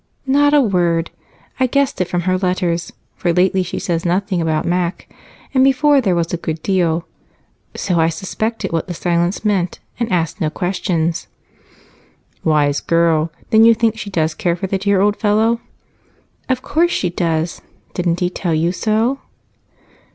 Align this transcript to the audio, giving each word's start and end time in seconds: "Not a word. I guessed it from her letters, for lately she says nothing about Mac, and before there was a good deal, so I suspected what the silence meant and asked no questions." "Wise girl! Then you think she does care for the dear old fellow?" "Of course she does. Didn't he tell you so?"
"Not 0.25 0.55
a 0.55 0.61
word. 0.61 1.11
I 1.59 1.67
guessed 1.67 2.01
it 2.01 2.07
from 2.07 2.21
her 2.21 2.35
letters, 2.35 2.91
for 3.15 3.31
lately 3.31 3.61
she 3.61 3.77
says 3.77 4.03
nothing 4.03 4.41
about 4.41 4.65
Mac, 4.65 5.07
and 5.53 5.63
before 5.63 6.01
there 6.01 6.15
was 6.15 6.33
a 6.33 6.37
good 6.37 6.63
deal, 6.63 7.05
so 7.75 7.99
I 7.99 8.09
suspected 8.09 8.71
what 8.71 8.87
the 8.87 8.95
silence 8.95 9.45
meant 9.45 9.77
and 9.99 10.11
asked 10.11 10.41
no 10.41 10.49
questions." 10.49 11.27
"Wise 12.43 12.79
girl! 12.79 13.31
Then 13.51 13.63
you 13.63 13.75
think 13.75 13.95
she 13.95 14.09
does 14.09 14.33
care 14.33 14.55
for 14.55 14.65
the 14.65 14.79
dear 14.79 14.99
old 15.01 15.17
fellow?" 15.17 15.61
"Of 16.49 16.63
course 16.63 16.89
she 16.89 17.11
does. 17.11 17.61
Didn't 17.93 18.21
he 18.21 18.31
tell 18.31 18.55
you 18.55 18.71
so?" 18.71 19.19